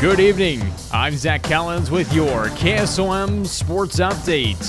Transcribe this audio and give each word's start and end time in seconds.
Good 0.00 0.20
evening. 0.20 0.62
I'm 0.92 1.16
Zach 1.16 1.42
Collins 1.42 1.90
with 1.90 2.12
your 2.14 2.50
KSOM 2.50 3.44
Sports 3.44 3.98
Update. 3.98 4.62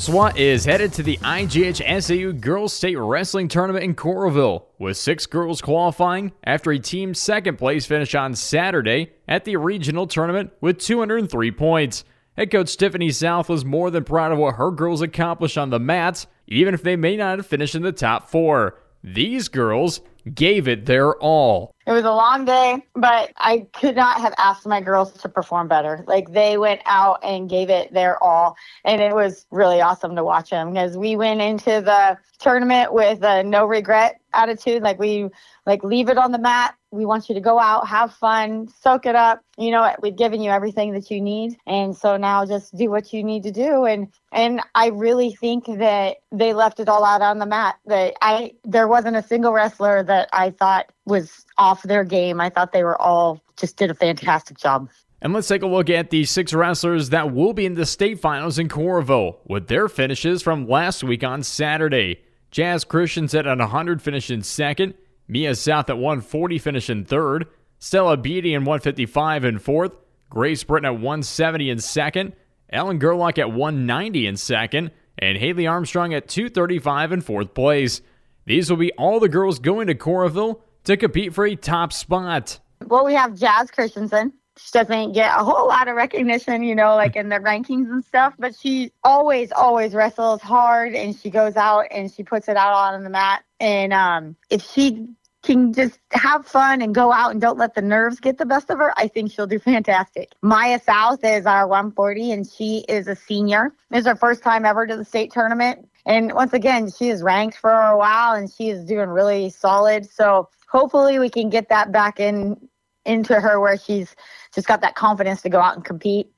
SWAT 0.00 0.38
is 0.38 0.64
headed 0.64 0.94
to 0.94 1.02
the 1.02 1.18
IGHSAU 1.18 2.40
Girls 2.40 2.72
State 2.72 2.96
Wrestling 2.96 3.48
Tournament 3.48 3.84
in 3.84 3.94
Coralville, 3.94 4.64
with 4.78 4.96
six 4.96 5.26
girls 5.26 5.60
qualifying 5.60 6.32
after 6.42 6.70
a 6.70 6.78
team 6.78 7.12
second 7.12 7.58
place 7.58 7.84
finish 7.84 8.14
on 8.14 8.34
Saturday 8.34 9.12
at 9.28 9.44
the 9.44 9.58
regional 9.58 10.06
tournament 10.06 10.52
with 10.62 10.78
203 10.78 11.50
points. 11.50 12.04
Head 12.38 12.50
coach 12.50 12.74
Tiffany 12.78 13.10
South 13.10 13.50
was 13.50 13.62
more 13.62 13.90
than 13.90 14.04
proud 14.04 14.32
of 14.32 14.38
what 14.38 14.54
her 14.54 14.70
girls 14.70 15.02
accomplished 15.02 15.58
on 15.58 15.68
the 15.68 15.78
mats, 15.78 16.26
even 16.46 16.72
if 16.72 16.82
they 16.82 16.96
may 16.96 17.14
not 17.14 17.40
have 17.40 17.46
finished 17.46 17.74
in 17.74 17.82
the 17.82 17.92
top 17.92 18.30
four. 18.30 18.78
These 19.04 19.48
girls 19.48 20.00
gave 20.34 20.68
it 20.68 20.86
their 20.86 21.16
all. 21.16 21.74
It 21.86 21.92
was 21.92 22.04
a 22.04 22.12
long 22.12 22.44
day, 22.44 22.84
but 22.94 23.32
I 23.36 23.66
could 23.72 23.96
not 23.96 24.20
have 24.20 24.34
asked 24.38 24.66
my 24.66 24.80
girls 24.80 25.12
to 25.14 25.28
perform 25.28 25.66
better. 25.66 26.04
Like 26.06 26.32
they 26.32 26.56
went 26.58 26.80
out 26.86 27.18
and 27.24 27.50
gave 27.50 27.70
it 27.70 27.92
their 27.92 28.22
all, 28.22 28.56
and 28.84 29.00
it 29.00 29.14
was 29.14 29.46
really 29.50 29.80
awesome 29.80 30.14
to 30.14 30.24
watch 30.24 30.50
them 30.50 30.72
because 30.72 30.96
we 30.96 31.16
went 31.16 31.40
into 31.40 31.80
the 31.80 32.16
tournament 32.38 32.94
with 32.94 33.24
a 33.24 33.42
no 33.42 33.66
regret 33.66 34.21
attitude. 34.34 34.82
Like 34.82 34.98
we 34.98 35.28
like 35.66 35.82
leave 35.84 36.08
it 36.08 36.18
on 36.18 36.32
the 36.32 36.38
mat. 36.38 36.74
We 36.90 37.06
want 37.06 37.28
you 37.28 37.34
to 37.34 37.40
go 37.40 37.58
out, 37.58 37.86
have 37.88 38.12
fun, 38.14 38.68
soak 38.80 39.06
it 39.06 39.14
up. 39.14 39.42
You 39.56 39.70
know, 39.70 39.94
we've 40.02 40.16
given 40.16 40.42
you 40.42 40.50
everything 40.50 40.92
that 40.92 41.10
you 41.10 41.20
need, 41.20 41.56
and 41.66 41.96
so 41.96 42.16
now 42.16 42.44
just 42.44 42.76
do 42.76 42.90
what 42.90 43.12
you 43.12 43.22
need 43.22 43.42
to 43.44 43.52
do. 43.52 43.84
And 43.84 44.08
and 44.32 44.60
I 44.74 44.88
really 44.88 45.32
think 45.32 45.66
that 45.66 46.18
they 46.30 46.52
left 46.52 46.80
it 46.80 46.88
all 46.88 47.04
out 47.04 47.22
on 47.22 47.38
the 47.38 47.46
mat. 47.46 47.76
That 47.86 48.14
I 48.20 48.54
there 48.64 48.88
wasn't 48.88 49.16
a 49.16 49.22
single 49.22 49.52
wrestler 49.52 50.02
that 50.04 50.28
I 50.32 50.50
thought 50.50 50.90
was 51.06 51.44
off 51.58 51.82
their 51.82 52.04
game. 52.04 52.40
I 52.40 52.50
thought 52.50 52.72
they 52.72 52.84
were 52.84 53.00
all 53.00 53.40
just 53.56 53.76
did 53.76 53.90
a 53.90 53.94
fantastic 53.94 54.58
job. 54.58 54.88
And 55.22 55.32
let's 55.32 55.46
take 55.46 55.62
a 55.62 55.68
look 55.68 55.88
at 55.88 56.10
the 56.10 56.24
six 56.24 56.52
wrestlers 56.52 57.10
that 57.10 57.32
will 57.32 57.52
be 57.52 57.64
in 57.64 57.74
the 57.74 57.86
state 57.86 58.18
finals 58.18 58.58
in 58.58 58.68
Coralville 58.68 59.36
with 59.46 59.68
their 59.68 59.88
finishes 59.88 60.42
from 60.42 60.66
last 60.66 61.04
week 61.04 61.22
on 61.22 61.44
Saturday. 61.44 62.24
Jazz 62.52 62.84
Christensen 62.84 63.46
at 63.46 63.58
100 63.58 64.00
finished 64.00 64.30
in 64.30 64.42
second. 64.42 64.94
Mia 65.26 65.54
South 65.54 65.88
at 65.88 65.96
140 65.96 66.58
finished 66.58 66.90
in 66.90 67.04
third. 67.04 67.48
Stella 67.78 68.16
Beatty 68.16 68.54
in 68.54 68.64
155 68.64 69.44
in 69.44 69.58
fourth. 69.58 69.92
Grace 70.28 70.62
Britton 70.62 70.84
at 70.84 70.94
170 70.94 71.70
in 71.70 71.78
second. 71.78 72.34
Ellen 72.70 72.98
Gerlach 72.98 73.38
at 73.38 73.50
190 73.50 74.26
in 74.26 74.36
second. 74.36 74.90
And 75.18 75.38
Haley 75.38 75.66
Armstrong 75.66 76.14
at 76.14 76.28
235 76.28 77.12
in 77.12 77.20
fourth 77.22 77.54
place. 77.54 78.02
These 78.44 78.68
will 78.68 78.76
be 78.76 78.92
all 78.92 79.18
the 79.18 79.28
girls 79.28 79.58
going 79.58 79.86
to 79.86 79.94
Coralville 79.94 80.60
to 80.84 80.96
compete 80.96 81.34
for 81.34 81.46
a 81.46 81.56
top 81.56 81.92
spot. 81.92 82.60
Well, 82.86 83.04
we 83.04 83.14
have 83.14 83.38
Jazz 83.38 83.70
Christensen. 83.70 84.32
She 84.58 84.70
doesn't 84.72 85.12
get 85.12 85.30
a 85.38 85.44
whole 85.44 85.68
lot 85.68 85.88
of 85.88 85.96
recognition, 85.96 86.62
you 86.62 86.74
know, 86.74 86.94
like 86.94 87.16
in 87.16 87.28
the 87.28 87.36
rankings 87.36 87.90
and 87.90 88.04
stuff, 88.04 88.34
but 88.38 88.54
she 88.54 88.92
always, 89.02 89.50
always 89.52 89.94
wrestles 89.94 90.42
hard 90.42 90.94
and 90.94 91.16
she 91.16 91.30
goes 91.30 91.56
out 91.56 91.86
and 91.90 92.12
she 92.12 92.22
puts 92.22 92.48
it 92.48 92.56
out 92.56 92.74
on 92.74 93.02
the 93.02 93.10
mat. 93.10 93.44
And 93.60 93.92
um, 93.92 94.36
if 94.50 94.62
she 94.62 95.08
can 95.42 95.72
just 95.72 95.98
have 96.12 96.46
fun 96.46 96.82
and 96.82 96.94
go 96.94 97.12
out 97.12 97.32
and 97.32 97.40
don't 97.40 97.58
let 97.58 97.74
the 97.74 97.82
nerves 97.82 98.20
get 98.20 98.38
the 98.38 98.46
best 98.46 98.70
of 98.70 98.78
her, 98.78 98.92
I 98.96 99.08
think 99.08 99.32
she'll 99.32 99.46
do 99.46 99.58
fantastic. 99.58 100.32
Maya 100.42 100.80
South 100.80 101.24
is 101.24 101.46
our 101.46 101.66
140 101.66 102.32
and 102.32 102.46
she 102.46 102.84
is 102.88 103.08
a 103.08 103.16
senior. 103.16 103.74
Is 103.92 104.06
her 104.06 104.16
first 104.16 104.42
time 104.42 104.64
ever 104.64 104.86
to 104.86 104.96
the 104.96 105.04
state 105.04 105.32
tournament. 105.32 105.88
And 106.04 106.32
once 106.32 106.52
again, 106.52 106.90
she 106.90 107.08
is 107.08 107.22
ranked 107.22 107.56
for 107.56 107.70
a 107.70 107.96
while 107.96 108.34
and 108.34 108.52
she 108.52 108.68
is 108.68 108.84
doing 108.84 109.08
really 109.08 109.50
solid. 109.50 110.08
So 110.10 110.48
hopefully 110.68 111.18
we 111.18 111.30
can 111.30 111.48
get 111.48 111.68
that 111.68 111.92
back 111.92 112.18
in 112.18 112.56
into 113.04 113.40
her 113.40 113.60
where 113.60 113.76
she's 113.76 114.14
just 114.54 114.66
got 114.66 114.80
that 114.80 114.94
confidence 114.94 115.42
to 115.42 115.48
go 115.48 115.60
out 115.60 115.74
and 115.74 115.84
compete. 115.84 116.30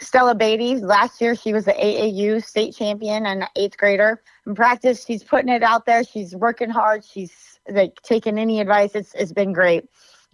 Stella 0.00 0.34
Beatty, 0.34 0.76
last 0.76 1.20
year 1.20 1.34
she 1.34 1.52
was 1.52 1.64
the 1.64 1.72
AAU 1.72 2.44
state 2.44 2.74
champion 2.74 3.26
and 3.26 3.48
eighth 3.56 3.76
grader. 3.76 4.22
In 4.46 4.54
practice, 4.54 5.04
she's 5.04 5.24
putting 5.24 5.48
it 5.48 5.62
out 5.62 5.86
there. 5.86 6.04
She's 6.04 6.36
working 6.36 6.70
hard. 6.70 7.04
She's 7.04 7.58
like 7.68 8.00
taking 8.02 8.38
any 8.38 8.60
advice. 8.60 8.94
It's 8.94 9.12
it's 9.14 9.32
been 9.32 9.52
great. 9.52 9.84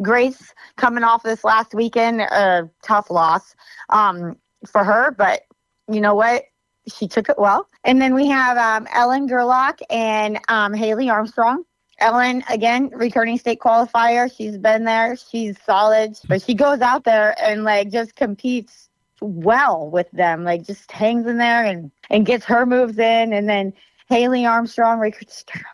Grace 0.02 0.52
coming 0.76 1.02
off 1.02 1.22
this 1.22 1.44
last 1.44 1.74
weekend, 1.74 2.20
a 2.20 2.68
tough 2.82 3.10
loss 3.10 3.54
um, 3.90 4.36
for 4.66 4.84
her, 4.84 5.12
but 5.12 5.42
you 5.90 6.00
know 6.00 6.14
what? 6.14 6.44
She 6.86 7.08
took 7.08 7.28
it 7.28 7.38
well. 7.38 7.68
And 7.84 8.02
then 8.02 8.14
we 8.14 8.26
have 8.26 8.58
um, 8.58 8.86
Ellen 8.92 9.26
Gerlach 9.26 9.78
and 9.88 10.38
um, 10.48 10.74
Haley 10.74 11.08
Armstrong. 11.08 11.64
Ellen, 11.98 12.42
again, 12.48 12.90
returning 12.94 13.38
state 13.38 13.60
qualifier. 13.60 14.34
She's 14.34 14.58
been 14.58 14.84
there. 14.84 15.16
She's 15.16 15.56
solid, 15.64 16.10
hmm. 16.10 16.28
but 16.28 16.42
she 16.42 16.54
goes 16.54 16.80
out 16.80 17.04
there 17.04 17.34
and 17.40 17.64
like 17.64 17.90
just 17.90 18.16
competes 18.16 18.88
well 19.20 19.88
with 19.90 20.10
them. 20.12 20.44
Like 20.44 20.64
just 20.64 20.90
hangs 20.90 21.26
in 21.26 21.38
there 21.38 21.64
and 21.64 21.90
and 22.10 22.26
gets 22.26 22.44
her 22.46 22.66
moves 22.66 22.98
in. 22.98 23.32
And 23.32 23.48
then 23.48 23.72
Haley 24.08 24.44
Armstrong, 24.44 25.12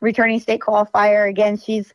returning 0.01 0.41
state 0.41 0.61
qualifier. 0.61 1.29
Again, 1.29 1.57
she's 1.57 1.93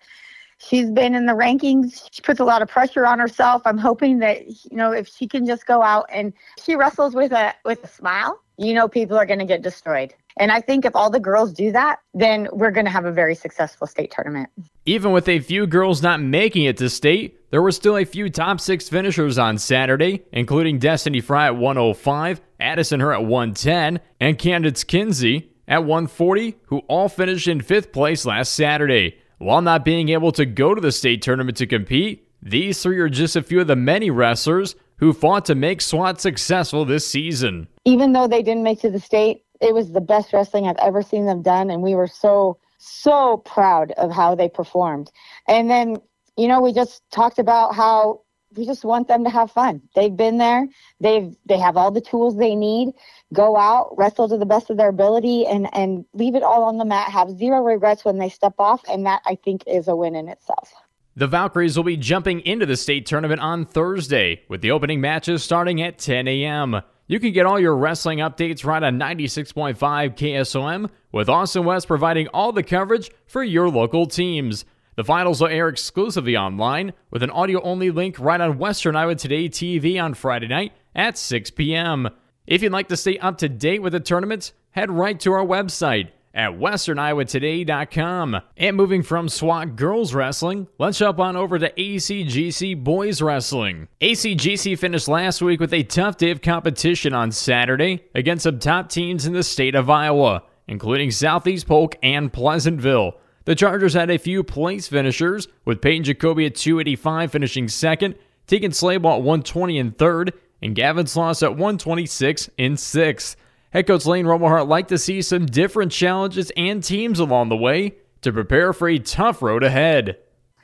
she's 0.57 0.90
been 0.90 1.16
in 1.16 1.25
the 1.25 1.34
rankings. 1.34 2.07
She 2.12 2.22
puts 2.22 2.40
a 2.40 2.46
lot 2.46 2.62
of 2.62 2.68
pressure 2.68 3.06
on 3.06 3.19
herself. 3.19 3.62
I'm 3.66 3.78
hoping 3.78 4.19
that 4.19 4.46
you 4.47 4.78
know 4.78 4.92
if 4.92 5.07
she 5.07 5.28
can 5.28 5.46
just 5.46 5.66
go 5.66 5.81
out 5.81 6.07
and 6.12 6.34
she 6.63 6.75
wrestles 6.75 7.16
with 7.16 7.31
a 7.31 7.53
with 7.63 7.84
a 7.84 7.88
smile, 7.88 8.42
you 8.57 8.74
know 8.74 8.88
people 8.88 9.18
are 9.18 9.25
going 9.25 9.40
to 9.40 9.46
get 9.46 9.62
destroyed. 9.62 10.13
And 10.38 10.51
I 10.51 10.62
think 10.62 10.85
if 10.85 10.96
all 10.96 11.09
the 11.09 11.19
girls 11.19 11.53
do 11.53 11.72
that, 11.72 12.00
then 12.13 12.47
we're 12.51 12.72
going 12.72 12.85
to 12.85 12.91
have 12.91 13.06
a 13.06 13.12
very 13.12 13.35
successful 13.35 13.88
state 13.88 14.12
tournament. 14.12 14.50
Even 14.85 15.12
with 15.12 15.29
a 15.29 15.40
few 15.40 15.66
girls 15.66 16.01
not 16.01 16.22
making 16.22 16.63
it 16.63 16.78
to 16.78 16.90
state, 16.90 17.40
there 17.51 17.62
were 17.62 17.72
still 17.72 17.97
a 17.97 18.06
few 18.06 18.29
top 18.29 18.59
six 18.59 18.90
finishers 18.90 19.38
on 19.38 19.57
Saturday, 19.57 20.24
including 20.34 20.78
Destiny 20.78 21.22
Fry 21.22 21.45
at 21.45 21.56
105, 21.56 22.41
Addison 22.59 23.00
Her 23.00 23.13
at 23.13 23.25
110, 23.25 24.01
and 24.19 24.38
Candace 24.38 24.84
Kinsey 24.84 25.51
at 25.68 25.85
140, 25.85 26.56
who 26.66 26.79
all 26.90 27.07
finished 27.07 27.47
in 27.47 27.62
fifth 27.62 27.94
place 27.94 28.25
last 28.25 28.53
Saturday. 28.53 29.18
While 29.38 29.62
not 29.62 29.85
being 29.85 30.09
able 30.09 30.31
to 30.34 30.45
go 30.45 30.75
to 30.75 30.81
the 30.81 30.91
state 30.91 31.22
tournament 31.22 31.57
to 31.57 31.68
compete, 31.68 32.28
these 32.41 32.81
three 32.81 33.00
are 33.00 33.09
just 33.09 33.35
a 33.35 33.41
few 33.41 33.62
of 33.62 33.68
the 33.68 33.75
many 33.75 34.09
wrestlers 34.09 34.75
who 34.97 35.13
fought 35.13 35.45
to 35.45 35.56
make 35.56 35.81
SWAT 35.81 36.22
successful 36.22 36.85
this 36.85 37.07
season. 37.07 37.68
Even 37.85 38.13
though 38.13 38.28
they 38.28 38.41
didn't 38.41 38.63
make 38.63 38.81
to 38.81 38.90
the 38.90 39.00
state, 39.00 39.44
it 39.62 39.74
was 39.74 39.92
the 39.92 40.02
best 40.02 40.34
wrestling 40.34 40.68
I've 40.68 40.78
ever 40.78 41.02
seen 41.02 41.26
them 41.26 41.42
done, 41.42 41.70
and 41.70 41.82
we 41.82 41.96
were 41.96 42.08
so 42.08 42.58
so 42.78 43.38
proud 43.38 43.92
of 43.94 44.12
how 44.12 44.36
they 44.36 44.50
performed. 44.50 45.12
And 45.48 45.70
then 45.70 45.98
you 46.38 46.48
know 46.48 46.62
we 46.62 46.74
just 46.74 47.04
talked 47.12 47.40
about 47.40 47.76
how 47.76 48.22
we 48.56 48.66
just 48.66 48.86
want 48.86 49.08
them 49.08 49.24
to 49.24 49.30
have 49.30 49.52
fun. 49.52 49.82
They've 49.96 50.16
been 50.16 50.38
there. 50.38 50.68
They've 51.00 51.36
they 51.46 51.58
have 51.58 51.78
all 51.78 51.92
the 51.92 52.02
tools 52.02 52.38
they 52.38 52.56
need. 52.56 52.94
Go 53.34 53.58
out, 53.58 53.96
wrestle 53.98 54.30
to 54.30 54.38
the 54.38 54.46
best 54.46 54.70
of 54.70 54.78
their 54.78 54.90
ability, 54.90 55.46
and 55.46 55.68
and 55.74 56.06
leave 56.14 56.36
it 56.36 56.44
all 56.44 56.64
on 56.64 56.78
the 56.78 56.86
mat. 56.86 57.10
Have 57.10 57.38
zero 57.38 57.62
regrets 57.62 58.06
when 58.06 58.18
they 58.18 58.30
step 58.30 58.54
off, 58.60 58.82
and 58.90 59.06
that 59.06 59.22
I 59.26 59.36
think 59.36 59.64
is 59.68 59.88
a 59.88 59.96
win 59.96 60.16
in 60.16 60.28
itself. 60.28 60.74
The 61.18 61.28
Valkyries 61.28 61.78
will 61.78 61.86
be 61.86 61.96
jumping 61.96 62.42
into 62.42 62.66
the 62.66 62.76
state 62.76 63.06
tournament 63.06 63.40
on 63.40 63.66
Thursday, 63.66 64.42
with 64.50 64.62
the 64.62 64.72
opening 64.72 65.00
matches 65.00 65.44
starting 65.44 65.82
at 65.82 65.98
10 65.98 66.28
a.m. 66.28 66.82
You 67.08 67.20
can 67.20 67.34
get 67.34 67.46
all 67.46 67.60
your 67.60 67.78
wrestling 67.78 68.18
updates 68.18 68.66
right 68.66 68.82
on 68.82 69.00
96.5 69.00 69.76
KSOM, 69.78 70.90
with 71.12 71.30
Austin 71.30 71.64
West 71.64 71.86
providing 71.86 72.28
all 72.30 72.52
the 72.52 72.64
coverage 72.64 73.12
for 73.28 73.44
your 73.44 73.70
local 73.70 74.08
teams. 74.08 74.66
The 74.96 75.04
finals 75.04 75.40
will 75.40 75.50
air 75.50 75.68
exclusively 75.68 76.36
online, 76.36 76.94
with 77.12 77.22
an 77.22 77.30
audio 77.30 77.62
only 77.62 77.92
link 77.92 78.20
right 78.20 78.42
on 78.42 78.58
Western 78.58 78.96
Iowa 78.96 79.14
Today 79.14 79.48
TV 79.50 80.02
on 80.02 80.16
Friday 80.16 80.48
night 80.48 80.72
at 80.96 81.16
6 81.16 81.52
p.m. 81.52 82.10
If 82.48 82.64
you'd 82.64 82.72
like 82.72 82.88
to 82.88 82.98
stay 82.98 83.20
up 83.20 83.38
to 83.38 83.50
date 83.50 83.84
with 83.84 83.94
the 83.94 84.00
tournaments, 84.00 84.54
head 84.72 84.90
right 84.90 85.20
to 85.20 85.32
our 85.34 85.46
website 85.46 86.10
at 86.35 86.51
westerniowatoday.com. 86.51 88.41
And 88.57 88.75
moving 88.75 89.01
from 89.01 89.29
SWAT 89.29 89.75
girls 89.75 90.13
wrestling, 90.13 90.68
let's 90.78 91.00
jump 91.00 91.19
on 91.19 91.35
over 91.35 91.57
to 91.57 91.72
ACGC 91.72 92.83
boys 92.83 93.21
wrestling. 93.21 93.88
ACGC 94.01 94.77
finished 94.77 95.07
last 95.07 95.42
week 95.42 95.60
with 95.60 95.74
a 95.74 95.83
tough 95.83 96.18
day 96.18 96.30
of 96.31 96.42
competition 96.42 97.13
on 97.13 97.31
Saturday 97.31 98.04
against 98.13 98.44
some 98.44 98.60
top 98.60 98.89
teams 98.89 99.25
in 99.25 99.33
the 99.33 99.44
state 99.44 99.74
of 99.74 99.89
Iowa, 99.89 100.44
including 100.68 101.10
Southeast 101.10 101.65
Polk 101.68 101.95
and 102.04 102.31
Pleasantville. 102.31 103.15
The 103.45 103.56
Chargers 103.56 103.94
had 103.94 104.10
a 104.10 104.18
few 104.18 104.44
place 104.44 104.88
finishers, 104.88 105.48
with 105.63 105.81
Peyton 105.81 106.04
Jacoby 106.04 106.48
at 106.48 106.56
285 106.56 107.31
finishing 107.31 107.68
second, 107.68 108.15
Tegan 108.48 108.71
Slayball 108.71 109.18
at 109.18 109.21
120 109.21 109.77
in 109.77 109.92
third, 109.92 110.33
and 110.62 110.75
Gavin 110.75 111.06
Sloss 111.06 111.44
at 111.44 111.51
126 111.51 112.50
in 112.57 112.75
sixth. 112.75 113.36
Head 113.75 113.88
coach 113.88 114.06
Lane 114.06 114.25
Romohart 114.25 114.69
liked 114.69 114.88
to 114.88 114.98
see 114.98 115.22
some 115.22 115.45
different 115.48 115.92
challenges 115.92 116.50
and 116.56 116.81
teams 116.81 117.19
along 117.19 117.50
the 117.50 117.57
way 117.57 117.95
to 118.22 118.31
prepare 118.31 118.72
for 118.72 118.88
a 118.88 118.98
tough 118.98 119.42
road 119.42 119.63
ahead. 119.63 120.18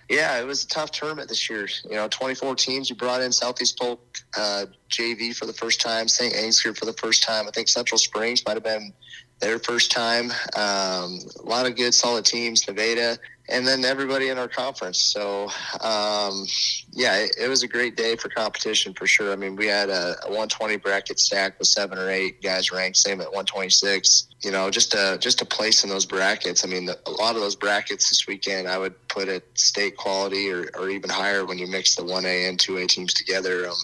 Yeah, 0.10 0.40
it 0.40 0.46
was 0.46 0.64
a 0.64 0.68
tough 0.70 0.92
tournament 0.92 1.28
this 1.28 1.50
year. 1.50 1.68
You 1.84 1.98
know, 1.98 2.08
24 2.08 2.56
teams. 2.56 2.90
You 2.90 2.96
brought 2.96 3.22
in 3.22 3.34
Southeast 3.34 3.78
Polk 3.78 4.00
uh, 4.38 4.68
JV 4.90 5.36
for 5.36 5.46
the 5.46 5.52
first 5.52 5.82
time, 5.82 6.08
St. 6.08 6.34
Ansgar 6.34 6.78
for 6.78 6.86
the 6.86 6.94
first 6.94 7.22
time. 7.22 7.50
I 7.50 7.52
think 7.52 7.68
Central 7.68 7.98
Springs 7.98 8.46
might 8.46 8.54
have 8.54 8.64
been 8.64 8.94
their 9.42 9.60
first 9.60 9.92
time. 9.92 10.32
Um, 10.56 11.20
a 11.40 11.44
lot 11.44 11.66
of 11.66 11.76
good, 11.76 11.94
solid 11.94 12.26
teams, 12.26 12.66
Nevada, 12.68 13.18
and 13.50 13.68
then 13.68 13.84
everybody 13.84 14.30
in 14.30 14.38
our 14.38 14.48
conference. 14.48 15.00
So, 15.00 15.50
um, 15.82 16.46
yeah, 16.92 17.18
it, 17.18 17.36
it, 17.40 17.50
was 17.50 17.64
a 17.64 17.68
great 17.68 17.98
day 17.98 18.16
for 18.16 18.30
competition 18.30 18.94
for 18.94 19.08
sure. 19.08 19.34
I 19.34 19.36
mean, 19.36 19.56
we 19.56 19.68
had 19.68 19.90
a, 19.90 20.16
a 20.24 20.28
120 20.28 20.78
bracket 20.78 21.20
stack 21.20 21.60
with 21.60 21.68
seven 21.68 21.98
or 21.98 22.10
eight 22.10 22.42
guys 22.42 22.72
ranked, 22.72 22.98
same 22.98 23.20
at 23.20 23.28
126. 23.28 24.28
You 24.42 24.52
know, 24.52 24.70
just 24.70 24.94
a 24.94 25.18
just 25.20 25.42
a 25.42 25.46
place 25.46 25.84
in 25.84 25.90
those 25.90 26.06
brackets. 26.06 26.64
I 26.64 26.68
mean, 26.68 26.86
the, 26.86 26.98
a 27.06 27.12
lot 27.12 27.36
of 27.36 27.42
those 27.42 27.56
brackets 27.56 28.10
this 28.10 28.28
weekend, 28.28 28.68
I 28.68 28.78
would 28.78 28.96
put 29.10 29.28
at 29.28 29.44
state 29.56 29.98
quality 29.98 30.50
or, 30.50 30.70
or 30.76 30.90
even 30.90 31.10
higher 31.10 31.46
when 31.46 31.58
you 31.58 31.68
mix 31.68 31.96
the 31.96 32.04
1A 32.04 32.48
and 32.48 32.58
2A 32.58 32.88
teams 32.88 33.14
together. 33.14 33.68
Um, 33.68 33.76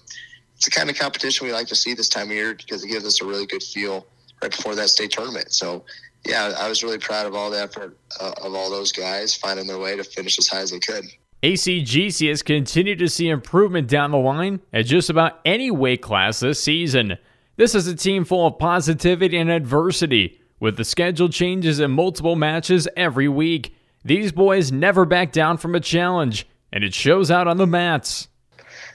it's 0.56 0.66
the 0.66 0.72
kind 0.72 0.90
of 0.90 0.98
competition 0.98 1.46
we 1.46 1.54
like 1.54 1.68
to 1.68 1.76
see 1.76 1.94
this 1.94 2.10
time 2.10 2.30
of 2.30 2.36
year 2.36 2.56
because 2.56 2.84
it 2.84 2.88
gives 2.88 3.06
us 3.06 3.22
a 3.22 3.26
really 3.26 3.46
good 3.46 3.62
feel 3.62 4.08
right 4.42 4.52
before 4.52 4.76
that 4.76 4.90
state 4.90 5.12
tournament. 5.12 5.54
So 5.54 5.84
yeah, 6.26 6.54
I 6.58 6.68
was 6.68 6.84
really 6.84 6.98
proud 6.98 7.26
of 7.26 7.36
all 7.36 7.50
the 7.50 7.62
effort 7.62 7.98
uh, 8.20 8.34
of 8.42 8.54
all 8.54 8.70
those 8.70 8.92
guys 8.92 9.36
finding 9.36 9.68
their 9.68 9.80
way 9.80 9.96
to 9.96 10.04
finish 10.04 10.38
as 10.38 10.48
high 10.48 10.60
as 10.60 10.72
they 10.72 10.80
could. 10.80 11.06
ACGC 11.44 12.30
has 12.30 12.42
continued 12.42 13.00
to 13.00 13.08
see 13.08 13.30
improvement 13.30 13.88
down 13.88 14.12
the 14.12 14.18
line 14.18 14.60
at 14.74 14.86
just 14.86 15.10
about 15.10 15.40
any 15.46 15.70
weight 15.70 16.02
class 16.02 16.40
this 16.40 16.62
season. 16.62 17.18
This 17.58 17.76
is 17.76 17.88
a 17.88 17.96
team 17.96 18.26
full 18.26 18.48
of 18.48 18.58
positivity 18.58 19.38
and 19.38 19.50
adversity, 19.50 20.42
with 20.60 20.78
the 20.78 20.84
schedule 20.84 21.30
changes 21.30 21.80
and 21.80 21.94
multiple 21.94 22.36
matches 22.36 22.88
every 22.98 23.28
week. 23.28 23.76
These 24.04 24.32
boys 24.32 24.72
never 24.72 25.06
back 25.06 25.32
down 25.32 25.58
from 25.58 25.76
a 25.76 25.80
challenge, 25.80 26.48
and 26.72 26.84
it 26.84 26.94
shows 26.94 27.30
out 27.30 27.48
on 27.48 27.58
the 27.58 27.68
mats. 27.68 28.28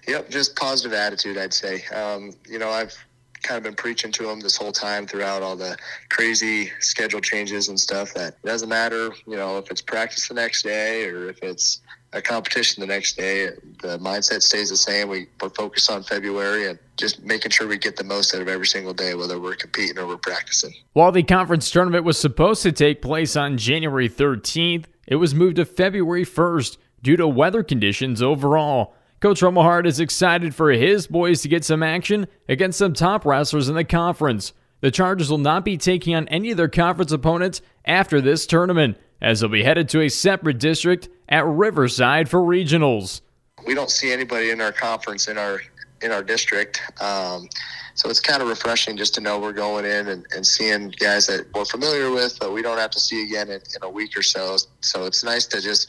Yep, 0.08 0.30
just 0.30 0.56
positive 0.56 0.92
attitude, 0.92 1.38
I'd 1.38 1.54
say. 1.54 1.84
Um, 1.94 2.32
you 2.48 2.58
know, 2.58 2.70
I've 2.70 2.96
kind 3.42 3.58
of 3.58 3.64
been 3.64 3.74
preaching 3.74 4.12
to 4.12 4.24
them 4.24 4.40
this 4.40 4.56
whole 4.56 4.72
time 4.72 5.06
throughout 5.06 5.42
all 5.42 5.56
the 5.56 5.76
crazy 6.08 6.70
schedule 6.80 7.20
changes 7.20 7.68
and 7.68 7.78
stuff 7.78 8.14
that 8.14 8.34
it 8.42 8.46
doesn't 8.46 8.68
matter, 8.68 9.12
you 9.26 9.36
know, 9.36 9.58
if 9.58 9.70
it's 9.70 9.82
practice 9.82 10.28
the 10.28 10.34
next 10.34 10.62
day 10.62 11.06
or 11.08 11.28
if 11.28 11.42
it's 11.42 11.80
a 12.14 12.20
competition 12.20 12.80
the 12.80 12.86
next 12.86 13.16
day, 13.16 13.46
the 13.80 13.98
mindset 13.98 14.42
stays 14.42 14.68
the 14.68 14.76
same. 14.76 15.08
We, 15.08 15.28
we're 15.40 15.48
focused 15.50 15.90
on 15.90 16.02
February 16.02 16.68
and 16.68 16.78
just 16.96 17.22
making 17.22 17.50
sure 17.52 17.66
we 17.66 17.78
get 17.78 17.96
the 17.96 18.04
most 18.04 18.34
out 18.34 18.42
of 18.42 18.48
every 18.48 18.66
single 18.66 18.92
day, 18.92 19.14
whether 19.14 19.40
we're 19.40 19.54
competing 19.54 19.98
or 19.98 20.06
we're 20.06 20.18
practicing. 20.18 20.74
While 20.92 21.12
the 21.12 21.22
conference 21.22 21.70
tournament 21.70 22.04
was 22.04 22.18
supposed 22.18 22.62
to 22.62 22.72
take 22.72 23.00
place 23.00 23.34
on 23.34 23.56
January 23.56 24.10
13th, 24.10 24.84
it 25.06 25.16
was 25.16 25.34
moved 25.34 25.56
to 25.56 25.64
February 25.64 26.24
1st 26.24 26.76
due 27.02 27.16
to 27.16 27.26
weather 27.26 27.62
conditions 27.62 28.20
overall. 28.20 28.94
Coach 29.22 29.40
Rommelhart 29.40 29.86
is 29.86 30.00
excited 30.00 30.52
for 30.52 30.72
his 30.72 31.06
boys 31.06 31.42
to 31.42 31.48
get 31.48 31.64
some 31.64 31.80
action 31.80 32.26
against 32.48 32.76
some 32.76 32.92
top 32.92 33.24
wrestlers 33.24 33.68
in 33.68 33.76
the 33.76 33.84
conference. 33.84 34.52
The 34.80 34.90
Chargers 34.90 35.30
will 35.30 35.38
not 35.38 35.64
be 35.64 35.76
taking 35.76 36.16
on 36.16 36.26
any 36.26 36.50
of 36.50 36.56
their 36.56 36.66
conference 36.66 37.12
opponents 37.12 37.62
after 37.84 38.20
this 38.20 38.46
tournament, 38.46 38.98
as 39.20 39.38
they'll 39.38 39.48
be 39.48 39.62
headed 39.62 39.88
to 39.90 40.00
a 40.00 40.08
separate 40.08 40.58
district 40.58 41.08
at 41.28 41.46
Riverside 41.46 42.28
for 42.28 42.40
regionals. 42.40 43.20
We 43.64 43.74
don't 43.76 43.90
see 43.90 44.12
anybody 44.12 44.50
in 44.50 44.60
our 44.60 44.72
conference 44.72 45.28
in 45.28 45.38
our 45.38 45.60
in 46.02 46.10
our 46.10 46.24
district. 46.24 46.82
Um, 47.00 47.48
so 47.94 48.10
it's 48.10 48.18
kind 48.18 48.42
of 48.42 48.48
refreshing 48.48 48.96
just 48.96 49.14
to 49.14 49.20
know 49.20 49.38
we're 49.38 49.52
going 49.52 49.84
in 49.84 50.08
and, 50.08 50.26
and 50.34 50.44
seeing 50.44 50.88
guys 50.98 51.28
that 51.28 51.46
we're 51.54 51.64
familiar 51.64 52.10
with, 52.10 52.40
but 52.40 52.52
we 52.52 52.60
don't 52.60 52.78
have 52.78 52.90
to 52.90 52.98
see 52.98 53.22
again 53.22 53.50
in, 53.50 53.60
in 53.60 53.82
a 53.82 53.88
week 53.88 54.16
or 54.16 54.22
so. 54.24 54.56
So 54.80 55.06
it's 55.06 55.22
nice 55.22 55.46
to 55.46 55.60
just 55.60 55.86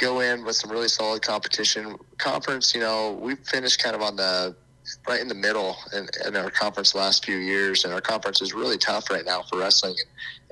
go 0.00 0.20
in 0.20 0.44
with 0.44 0.56
some 0.56 0.70
really 0.70 0.88
solid 0.88 1.22
competition. 1.22 1.96
Conference, 2.18 2.74
you 2.74 2.80
know, 2.80 3.18
we've 3.20 3.38
finished 3.40 3.82
kind 3.82 3.94
of 3.94 4.02
on 4.02 4.16
the 4.16 4.56
right 5.06 5.20
in 5.20 5.28
the 5.28 5.34
middle 5.34 5.76
in, 5.92 6.08
in 6.26 6.36
our 6.36 6.50
conference 6.50 6.94
last 6.94 7.24
few 7.24 7.36
years, 7.36 7.84
and 7.84 7.92
our 7.92 8.00
conference 8.00 8.40
is 8.40 8.54
really 8.54 8.78
tough 8.78 9.10
right 9.10 9.24
now 9.24 9.42
for 9.42 9.58
wrestling. 9.58 9.94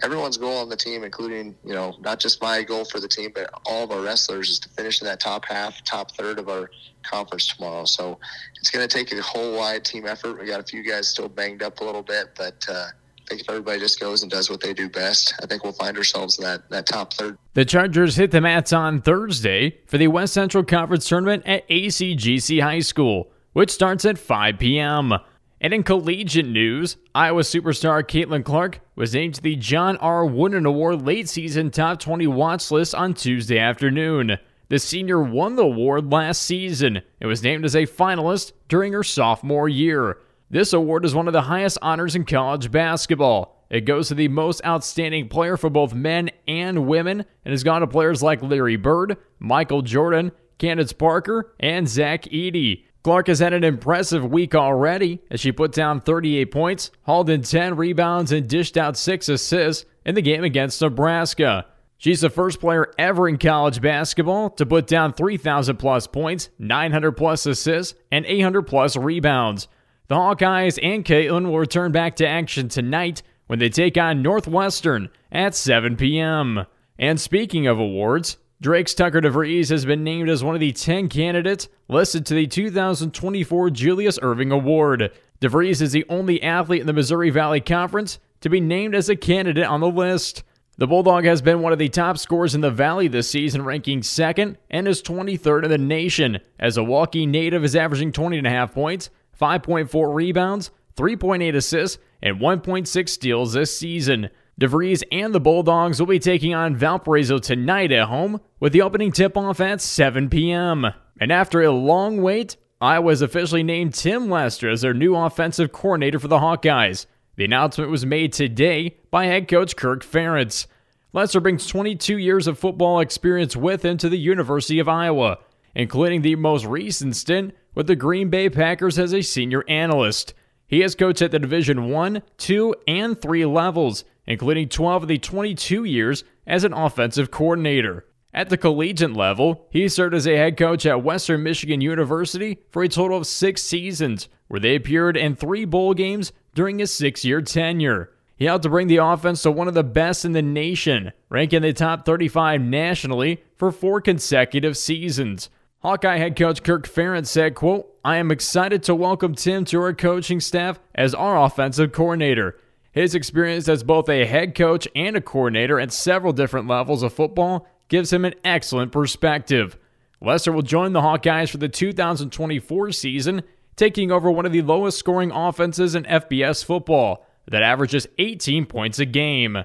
Everyone's 0.03 0.37
goal 0.37 0.59
on 0.59 0.69
the 0.69 0.77
team, 0.77 1.03
including 1.03 1.57
you 1.65 1.75
know 1.75 1.97
not 2.01 2.21
just 2.21 2.41
my 2.43 2.63
goal 2.63 2.85
for 2.85 3.01
the 3.01 3.09
team, 3.09 3.33
but 3.35 3.51
all 3.65 3.85
of 3.85 3.91
our 3.91 4.01
wrestlers, 4.01 4.51
is 4.51 4.59
to 4.61 4.69
finish 4.71 5.01
in 5.01 5.07
that 5.07 5.21
top 5.21 5.45
half, 5.47 5.83
top 5.85 6.13
third 6.17 6.39
of 6.39 6.49
our 6.49 6.71
conference 7.03 7.49
tomorrow. 7.49 7.85
So 7.85 8.19
it's 8.61 8.71
going 8.71 8.87
to 8.87 8.95
take 8.95 9.13
a 9.13 9.23
whole 9.23 9.57
wide 9.57 9.85
team 9.85 10.07
effort. 10.07 10.39
We 10.39 10.47
got 10.47 10.61
a 10.61 10.65
few 10.65 10.83
guys 10.83 11.09
still 11.09 11.29
banged 11.29 11.63
up 11.63 11.81
a 11.81 11.85
little 11.85 12.03
bit, 12.03 12.29
but. 12.37 12.65
Uh, 12.69 12.89
I 13.29 13.33
think 13.33 13.43
if 13.43 13.51
everybody 13.51 13.79
just 13.79 14.01
goes 14.01 14.23
and 14.23 14.31
does 14.31 14.49
what 14.49 14.63
they 14.63 14.73
do 14.73 14.89
best, 14.89 15.35
I 15.43 15.45
think 15.45 15.63
we'll 15.63 15.75
find 15.75 15.95
ourselves 15.99 16.39
in 16.39 16.45
that, 16.45 16.71
that 16.71 16.87
top 16.87 17.13
third. 17.13 17.37
The 17.53 17.67
Chargers 17.67 18.17
hit 18.17 18.31
the 18.31 18.41
mats 18.41 18.73
on 18.73 19.03
Thursday 19.03 19.77
for 19.87 19.99
the 19.99 20.09
West 20.09 20.33
Central 20.33 20.65
Conference 20.65 21.07
Tournament 21.07 21.43
at 21.45 21.69
ACGC 21.69 22.63
High 22.63 22.81
School, 22.81 23.31
which 23.53 23.71
starts 23.71 24.07
at 24.07 24.17
5 24.17 24.59
p.m. 24.59 25.13
And 25.61 25.75
in 25.75 25.83
collegiate 25.83 26.47
news, 26.47 26.97
Iowa 27.15 27.43
superstar 27.43 28.03
Caitlin 28.03 28.47
Clark 28.47 28.81
was 28.97 29.13
named 29.13 29.35
to 29.35 29.43
the 29.43 29.57
John 29.57 29.99
R. 29.99 30.25
Wooden 30.25 30.65
Award 30.65 31.05
late 31.05 31.29
season 31.29 31.71
top 31.71 32.01
20 32.01 32.27
watch 32.29 32.71
list 32.71 32.95
on 32.95 33.13
Tuesday 33.13 33.59
afternoon. 33.59 34.39
The 34.71 34.79
senior 34.79 35.23
won 35.23 35.57
the 35.57 35.65
award 35.65 36.11
last 36.11 36.45
season 36.45 37.03
and 37.21 37.29
was 37.29 37.43
named 37.43 37.67
as 37.67 37.77
a 37.77 37.83
finalist 37.83 38.53
during 38.69 38.95
her 38.95 39.05
sophomore 39.05 39.69
year. 39.69 40.17
This 40.51 40.73
award 40.73 41.05
is 41.05 41.15
one 41.15 41.27
of 41.27 41.35
the 41.35 41.43
highest 41.43 41.77
honors 41.83 42.17
in 42.17 42.25
college 42.25 42.71
basketball. 42.71 43.67
It 43.69 43.83
goes 43.83 44.09
to 44.09 44.15
the 44.15 44.29
most 44.29 44.65
outstanding 44.65 45.29
player 45.29 45.59
for 45.59 45.69
both 45.69 45.93
men 45.93 46.31
and 46.47 46.87
women 46.87 47.27
and 47.45 47.53
has 47.53 47.63
gone 47.63 47.83
to 47.83 47.87
players 47.87 48.23
like 48.23 48.43
Larry 48.43 48.77
Bird, 48.77 49.19
Michael 49.39 49.83
Jordan, 49.83 50.33
Candace 50.57 50.95
Parker, 50.95 51.53
and 51.61 51.87
Zach 51.87 52.23
Edey. 52.25 52.85
Clark 53.05 53.27
has 53.27 53.41
had 53.41 53.53
an 53.53 53.63
impressive 53.63 54.25
week 54.25 54.55
already 54.55 55.21
as 55.31 55.39
she 55.39 55.53
put 55.53 55.73
down 55.73 56.01
38 56.01 56.47
points, 56.47 56.91
hauled 57.03 57.29
in 57.29 57.43
10 57.43 57.77
rebounds, 57.77 58.33
and 58.33 58.49
dished 58.49 58.79
out 58.79 58.97
6 58.97 59.29
assists 59.29 59.85
in 60.07 60.15
the 60.15 60.23
game 60.23 60.45
against 60.45 60.81
Nebraska. 60.81 61.67
She's 61.99 62.23
the 62.23 62.31
first 62.31 62.59
player 62.59 62.91
ever 62.99 63.29
in 63.29 63.37
college 63.37 63.83
basketball 63.83 64.49
to 64.51 64.65
put 64.65 64.87
down 64.87 65.13
3,000 65.13 65.77
plus 65.77 66.07
points, 66.07 66.49
900 66.59 67.13
plus 67.13 67.45
assists, 67.45 67.95
and 68.11 68.25
800 68.25 68.63
plus 68.63 68.97
rebounds. 68.97 69.69
The 70.09 70.15
Hawkeyes 70.15 70.79
and 70.83 71.05
Caitlin 71.05 71.45
will 71.45 71.59
return 71.59 71.93
back 71.93 72.17
to 72.17 72.27
action 72.27 72.71
tonight 72.71 73.23
when 73.47 73.59
they 73.59 73.69
take 73.69 73.99
on 73.99 74.23
Northwestern 74.23 75.11
at 75.31 75.55
7 75.55 75.97
p.m. 75.99 76.65
And 76.99 77.21
speaking 77.21 77.67
of 77.67 77.79
awards, 77.79 78.39
Drake's 78.63 78.95
Tucker 78.95 79.21
DeVries 79.21 79.69
has 79.69 79.85
been 79.85 80.03
named 80.03 80.31
as 80.31 80.43
one 80.43 80.55
of 80.55 80.63
the 80.63 80.73
10 80.73 81.11
candidates 81.11 81.69
listed 81.89 82.25
to 82.25 82.35
the 82.35 82.47
2024 82.47 83.69
Julius 83.69 84.19
Erving 84.21 84.51
Award. 84.51 85.13
DeVries 85.43 85.83
is 85.83 85.93
the 85.93 86.07
only 86.09 86.43
athlete 86.43 86.81
in 86.81 86.87
the 86.87 86.95
Missouri 86.95 87.29
Valley 87.29 87.61
Conference 87.61 88.19
to 88.41 88.49
be 88.49 88.63
named 88.63 88.95
as 88.95 89.11
a 89.11 89.17
candidate 89.17 89.67
on 89.67 89.81
the 89.81 89.91
list. 89.91 90.43
The 90.79 90.87
Bulldog 90.87 91.25
has 91.25 91.43
been 91.43 91.61
one 91.61 91.75
of 91.75 91.79
the 91.79 91.91
top 91.91 92.17
scorers 92.17 92.55
in 92.55 92.63
the 92.63 92.71
Valley 92.71 93.09
this 93.09 93.29
season, 93.29 93.63
ranking 93.63 94.03
second 94.03 94.57
and 94.71 94.89
is 94.89 95.03
23rd 95.03 95.65
in 95.65 95.71
the 95.71 95.77
nation. 95.77 96.39
As 96.59 96.79
a 96.79 96.81
Waukee 96.81 97.29
native 97.29 97.63
is 97.63 97.77
averaging 97.77 98.13
20.5 98.13 98.73
points, 98.73 99.11
5.4 99.41 100.15
rebounds, 100.15 100.71
3.8 100.97 101.55
assists, 101.55 101.99
and 102.23 102.41
1.6 102.41 103.09
steals 103.09 103.53
this 103.53 103.77
season. 103.79 104.31
DeVries 104.61 105.05
and 105.13 105.33
the 105.33 105.41
Bulldogs 105.41 106.01
will 106.01 106.07
be 106.07 106.19
taking 106.19 106.53
on 106.53 106.75
Valparaiso 106.75 107.39
tonight 107.39 107.93
at 107.93 108.09
home 108.09 108.41
with 108.59 108.73
the 108.73 108.83
opening 108.83 109.13
tip 109.13 109.37
off 109.37 109.61
at 109.61 109.81
7 109.81 110.29
p.m. 110.29 110.87
And 111.21 111.31
after 111.31 111.63
a 111.63 111.71
long 111.71 112.21
wait, 112.21 112.57
Iowa 112.81 113.13
has 113.13 113.23
officially 113.23 113.63
named 113.63 113.95
Tim 113.95 114.29
Lester 114.29 114.69
as 114.69 114.81
their 114.81 114.95
new 114.95 115.15
offensive 115.15 115.71
coordinator 115.71 116.19
for 116.19 116.29
the 116.29 116.39
Hawkeyes. 116.39 117.07
The 117.37 117.45
announcement 117.45 117.91
was 117.91 118.05
made 118.05 118.33
today 118.33 118.97
by 119.13 119.27
head 119.27 119.47
coach 119.47 119.77
Kirk 119.77 120.05
Ferentz. 120.05 120.67
Lester 121.13 121.41
brings 121.41 121.67
22 121.69 122.19
years 122.19 122.49
of 122.49 122.59
football 122.59 122.99
experience 122.99 123.57
with 123.57 123.85
him 123.85 123.97
to 123.99 124.09
the 124.09 124.19
University 124.19 124.81
of 124.81 124.89
Iowa, 124.89 125.39
including 125.75 126.23
the 126.23 126.35
most 126.35 126.65
recent 126.65 127.15
stint 127.15 127.55
with 127.79 127.87
the 127.87 127.95
Green 127.95 128.29
Bay 128.29 128.51
Packers 128.51 128.99
as 128.99 129.15
a 129.15 129.23
senior 129.23 129.63
analyst. 129.69 130.35
He 130.67 130.81
has 130.81 130.97
coached 130.97 131.23
at 131.23 131.31
the 131.31 131.39
Division 131.39 131.91
1, 131.91 132.23
2, 132.37 132.75
and 132.89 133.23
3 133.23 133.47
levels, 133.47 134.05
including 134.27 134.69
12 134.69 135.05
of 135.05 135.09
the 135.09 135.19
22 135.19 135.85
years 135.85 136.25
as 136.45 136.65
an 136.65 136.73
offensive 136.73 137.31
coordinator. 137.31 138.05
At 138.35 138.49
the 138.51 138.57
collegiate 138.57 139.13
level, 139.13 139.69
he 139.71 139.89
served 139.89 140.17
as 140.17 140.27
a 140.27 140.37
head 140.37 140.57
coach 140.57 140.87
at 140.87 141.05
Western 141.05 141.45
Michigan 141.45 141.81
University 141.81 142.59
for 142.69 142.83
a 142.83 142.89
total 142.89 143.17
of 143.17 143.29
six 143.29 143.63
seasons, 143.63 144.29
where 144.49 144.59
they 144.59 144.75
appeared 144.75 145.17
in 145.17 145.37
three 145.37 145.65
bowl 145.65 145.95
games 145.95 146.33
during 146.57 146.81
his 146.81 146.93
six 146.93 147.25
year 147.25 147.41
tenure. 147.41 148.11
He 148.35 148.47
helped 148.47 148.65
to 148.65 148.71
bring 148.71 148.89
the 148.89 148.97
offense 148.97 149.43
to 149.43 149.53
one 149.53 149.69
of 149.69 149.75
the 149.75 149.85
best 149.85 150.25
in 150.25 150.33
the 150.33 150.43
nation, 150.43 151.13
ranking 151.29 151.63
the 151.63 151.73
top 151.73 152.05
35 152.05 152.61
nationally 152.61 153.45
for 153.55 153.71
four 153.71 154.01
consecutive 154.01 154.77
seasons. 154.77 155.49
Hawkeye 155.81 156.19
head 156.19 156.35
coach 156.35 156.65
Kirk 156.65 156.89
Ferentz 156.89 157.29
said, 157.29 157.55
quote, 157.55 157.89
I 158.05 158.17
am 158.17 158.33
excited 158.33 158.83
to 158.83 158.97
welcome 158.97 159.37
Tim 159.37 159.65
to 159.67 159.81
our 159.81 159.95
coaching 159.95 160.41
staff 160.41 160.81
as 160.93 161.15
our 161.15 161.41
offensive 161.41 161.93
coordinator. 161.93 162.59
His 162.91 163.15
experience 163.15 163.69
as 163.69 163.85
both 163.85 164.09
a 164.09 164.25
head 164.25 164.57
coach 164.57 164.89
and 164.97 165.17
a 165.17 165.21
coordinator 165.21 165.79
at 165.79 165.93
several 165.93 166.33
different 166.33 166.67
levels 166.67 167.05
of 167.05 167.13
football 167.13 167.69
gives 167.87 168.13
him 168.13 168.25
an 168.25 168.35
excellent 168.43 168.91
perspective. 168.91 169.79
Lester 170.21 170.51
will 170.51 170.63
join 170.63 170.95
the 170.95 171.01
Hawkeyes 171.01 171.49
for 171.49 171.59
the 171.59 171.69
2024 171.69 172.91
season, 172.91 173.45
taking 173.77 174.11
over 174.11 174.33
one 174.33 174.47
of 174.47 174.51
the 174.51 174.63
lowest 174.63 174.99
scoring 174.99 175.31
offenses 175.31 175.95
in 175.95 176.03
FBS 176.03 176.65
football. 176.65 177.25
that 177.47 177.63
averages 177.63 178.09
18 178.19 178.67
points 178.67 178.99
a 178.99 179.07
game. 179.07 179.59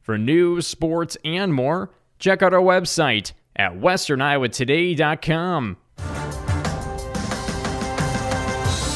For 0.00 0.16
news, 0.16 0.64
sports, 0.64 1.16
and 1.24 1.52
more, 1.52 1.90
check 2.20 2.40
out 2.40 2.54
our 2.54 2.62
website 2.62 3.32
at 3.56 3.72
westerniowatoday.com. 3.72 5.76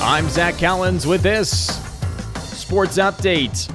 I'm 0.03 0.29
Zach 0.29 0.59
Collins 0.59 1.07
with 1.07 1.23
this 1.23 1.69
Sports 2.37 2.99
Update. 2.99 3.73